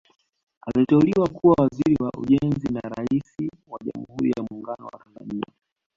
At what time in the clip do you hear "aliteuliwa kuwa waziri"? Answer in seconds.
0.61-1.95